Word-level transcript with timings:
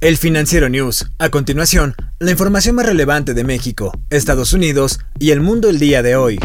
El 0.00 0.16
Financiero 0.16 0.68
News. 0.68 1.10
A 1.18 1.28
continuación, 1.28 1.96
la 2.20 2.30
información 2.30 2.76
más 2.76 2.86
relevante 2.86 3.34
de 3.34 3.42
México, 3.42 3.90
Estados 4.10 4.52
Unidos 4.52 5.00
y 5.18 5.32
el 5.32 5.40
mundo 5.40 5.68
el 5.68 5.80
día 5.80 6.04
de 6.04 6.14
hoy. 6.14 6.38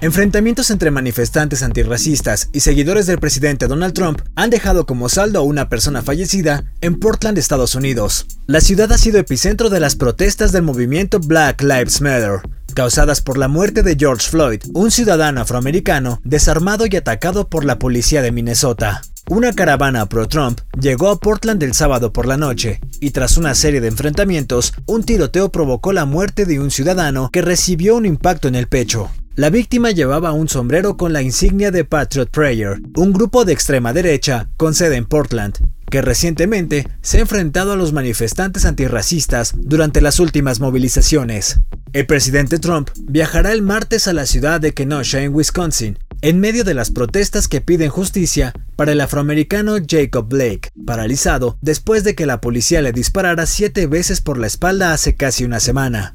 Enfrentamientos 0.00 0.70
entre 0.70 0.92
manifestantes 0.92 1.64
antirracistas 1.64 2.48
y 2.52 2.60
seguidores 2.60 3.06
del 3.06 3.18
presidente 3.18 3.66
Donald 3.66 3.92
Trump 3.92 4.22
han 4.36 4.50
dejado 4.50 4.86
como 4.86 5.08
saldo 5.08 5.40
a 5.40 5.42
una 5.42 5.68
persona 5.68 6.00
fallecida 6.00 6.62
en 6.80 7.00
Portland, 7.00 7.38
Estados 7.38 7.74
Unidos. 7.74 8.24
La 8.46 8.60
ciudad 8.60 8.92
ha 8.92 8.98
sido 8.98 9.18
epicentro 9.18 9.68
de 9.68 9.80
las 9.80 9.96
protestas 9.96 10.52
del 10.52 10.62
movimiento 10.62 11.18
Black 11.18 11.60
Lives 11.60 12.00
Matter, 12.00 12.40
causadas 12.72 13.20
por 13.20 13.38
la 13.38 13.48
muerte 13.48 13.82
de 13.82 13.96
George 13.98 14.28
Floyd, 14.28 14.62
un 14.74 14.90
ciudadano 14.90 15.40
afroamericano 15.40 16.20
desarmado 16.24 16.86
y 16.86 16.96
atacado 16.96 17.48
por 17.48 17.64
la 17.64 17.78
policía 17.78 18.22
de 18.22 18.32
Minnesota. 18.32 19.02
Una 19.28 19.52
caravana 19.52 20.08
pro-Trump 20.08 20.60
llegó 20.80 21.08
a 21.08 21.20
Portland 21.20 21.62
el 21.62 21.74
sábado 21.74 22.12
por 22.12 22.26
la 22.26 22.36
noche 22.36 22.80
y 23.00 23.10
tras 23.10 23.36
una 23.36 23.54
serie 23.54 23.80
de 23.80 23.88
enfrentamientos, 23.88 24.72
un 24.86 25.04
tiroteo 25.04 25.52
provocó 25.52 25.92
la 25.92 26.04
muerte 26.04 26.46
de 26.46 26.58
un 26.58 26.70
ciudadano 26.70 27.30
que 27.30 27.42
recibió 27.42 27.96
un 27.96 28.06
impacto 28.06 28.48
en 28.48 28.56
el 28.56 28.66
pecho. 28.66 29.08
La 29.36 29.48
víctima 29.48 29.92
llevaba 29.92 30.32
un 30.32 30.48
sombrero 30.48 30.96
con 30.96 31.12
la 31.12 31.22
insignia 31.22 31.70
de 31.70 31.84
Patriot 31.84 32.28
Prayer, 32.30 32.80
un 32.96 33.12
grupo 33.12 33.44
de 33.44 33.52
extrema 33.52 33.92
derecha 33.92 34.48
con 34.56 34.74
sede 34.74 34.96
en 34.96 35.06
Portland, 35.06 35.54
que 35.88 36.02
recientemente 36.02 36.88
se 37.00 37.18
ha 37.18 37.20
enfrentado 37.20 37.72
a 37.72 37.76
los 37.76 37.92
manifestantes 37.92 38.64
antirracistas 38.64 39.52
durante 39.56 40.00
las 40.00 40.20
últimas 40.20 40.60
movilizaciones. 40.60 41.60
El 41.92 42.06
presidente 42.06 42.60
Trump 42.60 42.88
viajará 43.02 43.52
el 43.52 43.62
martes 43.62 44.06
a 44.06 44.12
la 44.12 44.24
ciudad 44.24 44.60
de 44.60 44.72
Kenosha, 44.72 45.22
en 45.22 45.34
Wisconsin, 45.34 45.98
en 46.22 46.38
medio 46.38 46.62
de 46.62 46.72
las 46.72 46.92
protestas 46.92 47.48
que 47.48 47.60
piden 47.60 47.90
justicia 47.90 48.52
para 48.76 48.92
el 48.92 49.00
afroamericano 49.00 49.76
Jacob 49.84 50.28
Blake, 50.28 50.70
paralizado 50.86 51.58
después 51.60 52.04
de 52.04 52.14
que 52.14 52.26
la 52.26 52.40
policía 52.40 52.80
le 52.80 52.92
disparara 52.92 53.44
siete 53.46 53.88
veces 53.88 54.20
por 54.20 54.38
la 54.38 54.46
espalda 54.46 54.92
hace 54.92 55.16
casi 55.16 55.44
una 55.44 55.58
semana. 55.58 56.14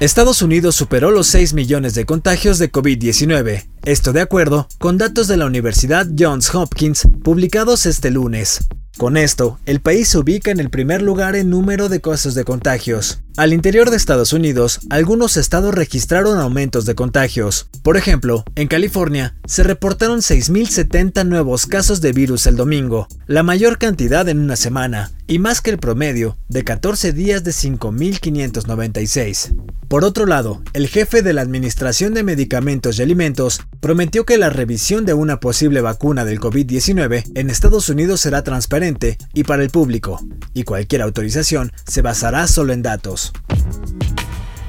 Estados 0.00 0.42
Unidos 0.42 0.74
superó 0.74 1.12
los 1.12 1.28
6 1.28 1.54
millones 1.54 1.94
de 1.94 2.04
contagios 2.04 2.58
de 2.58 2.72
COVID-19, 2.72 3.68
esto 3.84 4.12
de 4.12 4.20
acuerdo 4.20 4.66
con 4.78 4.98
datos 4.98 5.28
de 5.28 5.36
la 5.36 5.46
Universidad 5.46 6.08
Johns 6.18 6.52
Hopkins 6.52 7.06
publicados 7.22 7.86
este 7.86 8.10
lunes. 8.10 8.66
Con 9.00 9.16
esto, 9.16 9.58
el 9.64 9.80
país 9.80 10.08
se 10.08 10.18
ubica 10.18 10.50
en 10.50 10.60
el 10.60 10.68
primer 10.68 11.00
lugar 11.00 11.34
en 11.34 11.48
número 11.48 11.88
de 11.88 12.02
casos 12.02 12.34
de 12.34 12.44
contagios. 12.44 13.22
Al 13.38 13.54
interior 13.54 13.88
de 13.88 13.96
Estados 13.96 14.34
Unidos, 14.34 14.80
algunos 14.90 15.38
estados 15.38 15.74
registraron 15.74 16.38
aumentos 16.38 16.84
de 16.84 16.94
contagios. 16.94 17.70
Por 17.82 17.96
ejemplo, 17.96 18.44
en 18.56 18.68
California 18.68 19.34
se 19.46 19.62
reportaron 19.62 20.18
6.070 20.18 21.26
nuevos 21.26 21.64
casos 21.64 22.02
de 22.02 22.12
virus 22.12 22.46
el 22.46 22.56
domingo, 22.56 23.08
la 23.26 23.42
mayor 23.42 23.78
cantidad 23.78 24.28
en 24.28 24.38
una 24.38 24.56
semana, 24.56 25.10
y 25.26 25.38
más 25.38 25.62
que 25.62 25.70
el 25.70 25.78
promedio 25.78 26.36
de 26.48 26.62
14 26.62 27.14
días 27.14 27.42
de 27.42 27.52
5.596. 27.52 29.54
Por 29.90 30.04
otro 30.04 30.24
lado, 30.24 30.62
el 30.72 30.86
jefe 30.86 31.20
de 31.20 31.32
la 31.32 31.40
Administración 31.40 32.14
de 32.14 32.22
Medicamentos 32.22 32.96
y 32.96 33.02
Alimentos 33.02 33.62
prometió 33.80 34.24
que 34.24 34.38
la 34.38 34.48
revisión 34.48 35.04
de 35.04 35.14
una 35.14 35.40
posible 35.40 35.80
vacuna 35.80 36.24
del 36.24 36.38
COVID-19 36.38 37.32
en 37.34 37.50
Estados 37.50 37.88
Unidos 37.88 38.20
será 38.20 38.44
transparente 38.44 39.18
y 39.34 39.42
para 39.42 39.64
el 39.64 39.70
público, 39.70 40.20
y 40.54 40.62
cualquier 40.62 41.02
autorización 41.02 41.72
se 41.86 42.02
basará 42.02 42.46
solo 42.46 42.72
en 42.72 42.82
datos. 42.82 43.32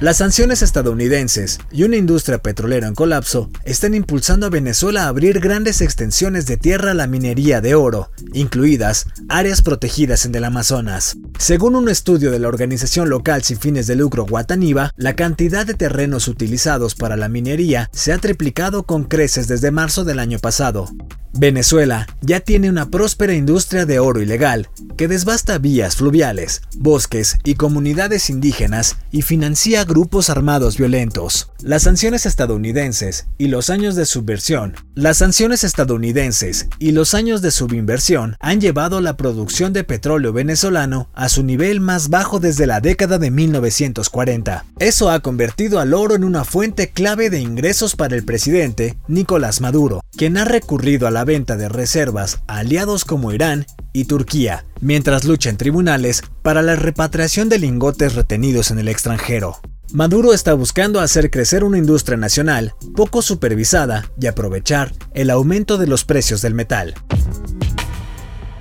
Las 0.02 0.16
sanciones 0.16 0.62
estadounidenses 0.62 1.60
y 1.70 1.84
una 1.84 1.94
industria 1.96 2.38
petrolera 2.38 2.88
en 2.88 2.94
colapso 2.96 3.50
están 3.64 3.94
impulsando 3.94 4.46
a 4.46 4.50
Venezuela 4.50 5.04
a 5.04 5.06
abrir 5.06 5.38
grandes 5.38 5.80
extensiones 5.80 6.44
de 6.46 6.56
tierra 6.56 6.90
a 6.90 6.94
la 6.94 7.06
minería 7.06 7.60
de 7.60 7.76
oro, 7.76 8.10
incluidas 8.32 9.06
áreas 9.28 9.62
protegidas 9.62 10.26
en 10.26 10.34
el 10.34 10.42
Amazonas. 10.42 11.18
Según 11.38 11.76
un 11.76 11.88
estudio 11.88 12.32
de 12.32 12.40
la 12.40 12.48
organización 12.48 13.10
local 13.10 13.44
sin 13.44 13.58
fines 13.58 13.86
de 13.86 13.94
lucro 13.94 14.26
Guataniba, 14.26 14.90
la 14.96 15.14
cantidad 15.14 15.64
de 15.64 15.74
terrenos 15.74 16.26
utilizados 16.26 16.96
para 16.96 17.16
la 17.16 17.28
minería 17.28 17.88
se 17.92 18.12
ha 18.12 18.18
triplicado 18.18 18.82
con 18.82 19.04
creces 19.04 19.46
desde 19.46 19.70
marzo 19.70 20.02
del 20.02 20.18
año 20.18 20.40
pasado. 20.40 20.88
Venezuela 21.34 22.06
ya 22.20 22.40
tiene 22.40 22.68
una 22.68 22.90
próspera 22.90 23.32
industria 23.32 23.86
de 23.86 23.98
oro 23.98 24.20
ilegal 24.20 24.68
que 24.96 25.08
desbasta 25.08 25.56
vías 25.58 25.96
fluviales, 25.96 26.62
bosques 26.76 27.38
y 27.42 27.54
comunidades 27.54 28.28
indígenas 28.28 28.96
y 29.10 29.22
financia 29.22 29.84
grupos 29.84 30.28
armados 30.28 30.76
violentos. 30.76 31.50
Las 31.62 31.84
sanciones 31.84 32.26
estadounidenses 32.26 33.26
y 33.38 33.46
los 33.48 33.70
años 33.70 33.94
de 33.94 34.04
subversión. 34.04 34.74
Las 34.94 35.18
sanciones 35.18 35.64
estadounidenses 35.64 36.68
y 36.78 36.92
los 36.92 37.14
años 37.14 37.40
de 37.40 37.50
subinversión 37.50 38.36
han 38.40 38.60
llevado 38.60 39.00
la 39.00 39.16
producción 39.16 39.72
de 39.72 39.84
petróleo 39.84 40.32
venezolano 40.32 41.08
a 41.14 41.28
su 41.28 41.42
nivel 41.44 41.80
más 41.80 42.10
bajo 42.10 42.40
desde 42.40 42.66
la 42.66 42.80
década 42.80 43.18
de 43.18 43.30
1940. 43.30 44.64
Eso 44.78 45.10
ha 45.10 45.20
convertido 45.20 45.80
al 45.80 45.94
oro 45.94 46.14
en 46.14 46.24
una 46.24 46.44
fuente 46.44 46.90
clave 46.90 47.30
de 47.30 47.40
ingresos 47.40 47.96
para 47.96 48.16
el 48.16 48.24
presidente 48.24 48.96
Nicolás 49.08 49.60
Maduro, 49.60 50.02
quien 50.16 50.36
ha 50.36 50.44
recurrido 50.44 51.06
a 51.06 51.10
la 51.10 51.21
venta 51.24 51.56
de 51.56 51.68
reservas 51.68 52.42
a 52.46 52.58
aliados 52.58 53.04
como 53.04 53.32
Irán 53.32 53.66
y 53.92 54.04
Turquía, 54.04 54.64
mientras 54.80 55.24
lucha 55.24 55.50
en 55.50 55.56
tribunales 55.56 56.22
para 56.42 56.62
la 56.62 56.76
repatriación 56.76 57.48
de 57.48 57.58
lingotes 57.58 58.14
retenidos 58.14 58.70
en 58.70 58.78
el 58.78 58.88
extranjero. 58.88 59.58
Maduro 59.92 60.32
está 60.32 60.54
buscando 60.54 61.00
hacer 61.00 61.30
crecer 61.30 61.64
una 61.64 61.76
industria 61.76 62.16
nacional 62.16 62.74
poco 62.96 63.20
supervisada 63.20 64.10
y 64.18 64.26
aprovechar 64.26 64.92
el 65.12 65.28
aumento 65.28 65.76
de 65.76 65.86
los 65.86 66.04
precios 66.04 66.40
del 66.40 66.54
metal. 66.54 66.94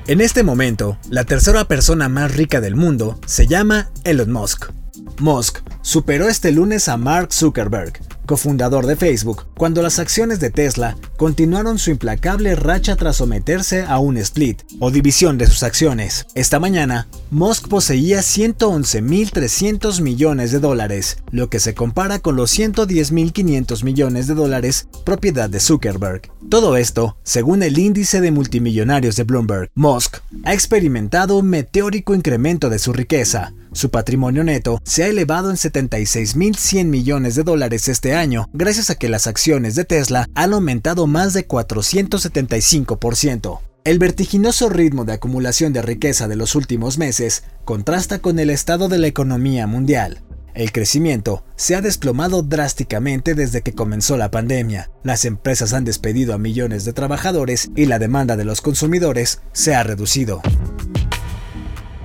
En 0.08 0.20
este 0.20 0.44
momento, 0.44 0.98
la 1.10 1.24
tercera 1.24 1.66
persona 1.66 2.10
más 2.10 2.36
rica 2.36 2.60
del 2.60 2.76
mundo 2.76 3.18
se 3.26 3.48
llama 3.48 3.92
Elon 4.04 4.32
Musk. 4.32 4.72
Musk 5.20 5.60
superó 5.82 6.28
este 6.28 6.52
lunes 6.52 6.90
a 6.90 6.98
Mark 6.98 7.32
Zuckerberg, 7.32 7.94
cofundador 8.32 8.86
de 8.86 8.96
Facebook, 8.96 9.44
cuando 9.58 9.82
las 9.82 10.00
acciones 10.00 10.40
de 10.40 10.52
Tesla 10.52 10.96
continuaron 11.18 11.78
su 11.78 11.92
implacable 11.92 12.56
racha 12.56 12.96
tras 12.96 13.18
someterse 13.18 13.84
a 13.84 14.00
un 14.00 14.16
split 14.16 14.62
o 14.80 14.90
división 14.90 15.38
de 15.38 15.48
sus 15.48 15.64
acciones. 15.64 16.26
Esta 16.34 16.58
mañana, 16.58 17.10
Musk 17.30 17.68
poseía 17.68 18.20
111.300 18.20 20.00
millones 20.00 20.54
de 20.54 20.60
dólares, 20.60 21.18
lo 21.30 21.50
que 21.50 21.60
se 21.60 21.74
compara 21.74 22.20
con 22.20 22.38
los 22.38 22.58
110.500 22.58 23.84
millones 23.84 24.28
de 24.28 24.36
dólares 24.36 24.88
propiedad 25.04 25.50
de 25.50 25.60
Zuckerberg. 25.60 26.32
Todo 26.50 26.78
esto, 26.78 27.18
según 27.24 27.64
el 27.64 27.78
índice 27.78 28.22
de 28.22 28.32
multimillonarios 28.32 29.18
de 29.18 29.26
Bloomberg, 29.26 29.70
Musk 29.76 30.20
ha 30.46 30.54
experimentado 30.54 31.36
un 31.36 31.50
meteórico 31.50 32.16
incremento 32.16 32.70
de 32.70 32.80
su 32.80 32.94
riqueza, 32.94 33.52
su 33.74 33.90
patrimonio 33.90 34.44
neto 34.44 34.80
se 34.84 35.04
ha 35.04 35.08
elevado 35.08 35.50
en 35.50 35.56
76.100 35.56 36.86
millones 36.86 37.36
de 37.36 37.44
dólares 37.44 37.88
este 37.88 38.16
año, 38.16 38.50
gracias 38.54 38.90
a 38.90 38.96
que 38.96 39.10
las 39.10 39.28
acciones 39.28 39.76
de 39.76 39.86
Tesla 39.86 40.28
han 40.36 40.54
aumentado 40.54 41.08
más 41.08 41.34
de 41.34 41.48
475%. 41.48 43.60
El 43.84 43.98
vertiginoso 43.98 44.70
ritmo 44.70 45.06
de 45.06 45.14
acumulación 45.14 45.74
de 45.74 45.82
riqueza 45.82 46.28
de 46.28 46.36
los 46.36 46.56
últimos 46.56 47.00
meses 47.00 47.44
contrasta 47.66 48.20
con 48.20 48.38
el 48.38 48.52
estado 48.52 48.90
de 48.90 49.00
la 49.00 49.08
economía 49.08 49.66
mundial. 49.66 50.22
El 50.54 50.72
crecimiento 50.72 51.44
se 51.56 51.76
ha 51.76 51.82
desplomado 51.82 52.44
drásticamente 52.44 53.36
desde 53.36 53.62
que 53.62 53.74
comenzó 53.74 54.18
la 54.18 54.32
pandemia. 54.32 54.92
Las 55.04 55.26
empresas 55.26 55.74
han 55.74 55.86
despedido 55.86 56.34
a 56.34 56.38
millones 56.38 56.84
de 56.84 56.94
trabajadores 56.94 57.72
y 57.76 57.86
la 57.86 58.00
demanda 58.00 58.36
de 58.36 58.46
los 58.46 58.62
consumidores 58.62 59.42
se 59.54 59.74
ha 59.74 59.84
reducido. 59.84 60.42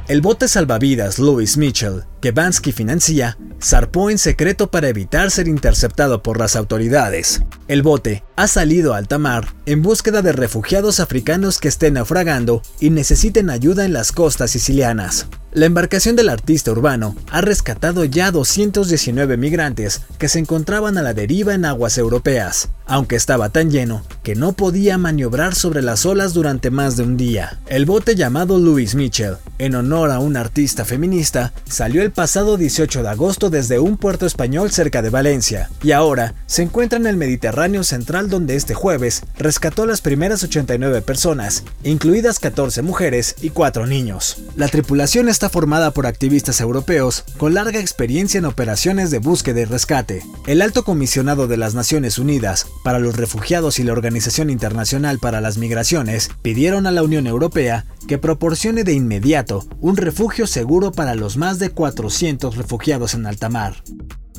El 0.08 0.20
bote 0.20 0.46
salvavidas 0.46 1.18
Louis 1.18 1.56
Mitchell, 1.56 2.04
que 2.20 2.30
Bansky 2.30 2.70
financia, 2.70 3.36
zarpó 3.60 4.08
en 4.08 4.18
secreto 4.18 4.70
para 4.70 4.88
evitar 4.88 5.32
ser 5.32 5.48
interceptado 5.48 6.22
por 6.22 6.38
las 6.38 6.54
autoridades. 6.54 7.42
El 7.68 7.82
bote 7.82 8.22
ha 8.36 8.46
salido 8.46 8.94
a 8.94 8.98
alta 8.98 9.18
mar 9.18 9.48
en 9.66 9.82
búsqueda 9.82 10.22
de 10.22 10.30
refugiados 10.30 11.00
africanos 11.00 11.58
que 11.58 11.66
estén 11.66 11.94
naufragando 11.94 12.62
y 12.78 12.90
necesiten 12.90 13.50
ayuda 13.50 13.84
en 13.84 13.92
las 13.92 14.12
costas 14.12 14.52
sicilianas. 14.52 15.26
La 15.52 15.64
embarcación 15.64 16.16
del 16.16 16.28
artista 16.28 16.70
urbano 16.70 17.16
ha 17.30 17.40
rescatado 17.40 18.04
ya 18.04 18.30
219 18.30 19.38
migrantes 19.38 20.02
que 20.18 20.28
se 20.28 20.38
encontraban 20.38 20.98
a 20.98 21.02
la 21.02 21.14
deriva 21.14 21.54
en 21.54 21.64
aguas 21.64 21.96
europeas, 21.96 22.68
aunque 22.84 23.16
estaba 23.16 23.48
tan 23.48 23.70
lleno 23.70 24.02
que 24.22 24.34
no 24.34 24.52
podía 24.52 24.98
maniobrar 24.98 25.54
sobre 25.54 25.80
las 25.80 26.04
olas 26.04 26.34
durante 26.34 26.70
más 26.70 26.98
de 26.98 27.04
un 27.04 27.16
día. 27.16 27.58
El 27.68 27.86
bote 27.86 28.16
llamado 28.16 28.58
Louis 28.58 28.94
Mitchell, 28.94 29.38
en 29.58 29.74
honor 29.76 30.10
a 30.10 30.18
un 30.18 30.36
artista 30.36 30.84
feminista, 30.84 31.54
salió 31.66 32.02
el 32.02 32.12
pasado 32.12 32.58
18 32.58 33.02
de 33.02 33.08
agosto 33.08 33.48
desde 33.48 33.78
un 33.78 33.96
puerto 33.96 34.26
español 34.26 34.70
cerca 34.72 35.00
de 35.00 35.08
Valencia, 35.08 35.70
y 35.82 35.92
ahora 35.92 36.34
se 36.44 36.64
encuentra 36.64 36.98
en 36.98 37.06
el 37.06 37.16
Mediterráneo 37.16 37.55
central 37.84 38.28
donde 38.28 38.54
este 38.54 38.74
jueves 38.74 39.22
rescató 39.38 39.84
a 39.84 39.86
las 39.86 40.02
primeras 40.02 40.42
89 40.42 41.00
personas, 41.00 41.64
incluidas 41.82 42.38
14 42.38 42.82
mujeres 42.82 43.34
y 43.40 43.48
4 43.48 43.86
niños. 43.86 44.36
La 44.56 44.68
tripulación 44.68 45.28
está 45.28 45.48
formada 45.48 45.90
por 45.90 46.06
activistas 46.06 46.60
europeos 46.60 47.24
con 47.38 47.54
larga 47.54 47.80
experiencia 47.80 48.38
en 48.38 48.44
operaciones 48.44 49.10
de 49.10 49.20
búsqueda 49.20 49.60
y 49.60 49.64
rescate. 49.64 50.22
El 50.46 50.60
alto 50.60 50.84
comisionado 50.84 51.46
de 51.48 51.56
las 51.56 51.74
Naciones 51.74 52.18
Unidas 52.18 52.66
para 52.84 52.98
los 52.98 53.16
Refugiados 53.16 53.78
y 53.78 53.84
la 53.84 53.92
Organización 53.92 54.50
Internacional 54.50 55.18
para 55.18 55.40
las 55.40 55.56
Migraciones 55.56 56.30
pidieron 56.42 56.86
a 56.86 56.90
la 56.90 57.02
Unión 57.02 57.26
Europea 57.26 57.86
que 58.06 58.18
proporcione 58.18 58.84
de 58.84 58.92
inmediato 58.92 59.66
un 59.80 59.96
refugio 59.96 60.46
seguro 60.46 60.92
para 60.92 61.14
los 61.14 61.38
más 61.38 61.58
de 61.58 61.70
400 61.70 62.56
refugiados 62.56 63.14
en 63.14 63.26
alta 63.26 63.48
mar. 63.48 63.82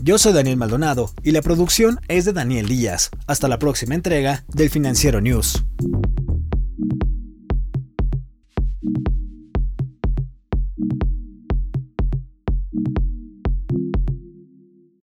Yo 0.03 0.17
soy 0.17 0.33
Daniel 0.33 0.57
Maldonado 0.57 1.11
y 1.23 1.31
la 1.31 1.41
producción 1.41 1.99
es 2.07 2.25
de 2.25 2.33
Daniel 2.33 2.67
Díaz. 2.67 3.09
Hasta 3.25 3.47
la 3.47 3.59
próxima 3.59 3.95
entrega 3.95 4.45
del 4.47 4.69
Financiero 4.69 5.21
News. 5.21 5.63